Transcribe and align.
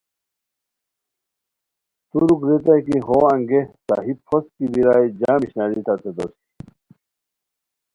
ترک 2.09 2.39
ریتائے 2.47 2.81
کی 2.85 2.97
بو 3.07 3.17
انگے 3.33 3.61
صحیح 3.87 4.15
پھوست 4.25 4.49
کی 4.57 4.65
بیرائے 4.73 5.05
جم 5.19 5.39
اشناری 5.45 5.81
تتے 5.85 6.09
دوسی 6.17 6.39